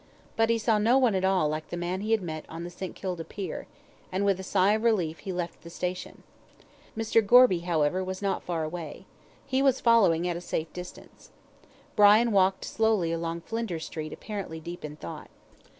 [0.35, 2.71] But he saw no one at all like the man he had met on the
[2.71, 2.95] St.
[2.95, 3.67] Kilda pier,
[4.11, 6.23] and with a sigh of relief he left the station.
[6.97, 7.23] Mr.
[7.23, 9.05] Gorby, however, was not far away.
[9.45, 11.29] He was following at a safe distance.
[11.95, 15.29] Brian walked slowly along Flinders Street apparently deep in thought.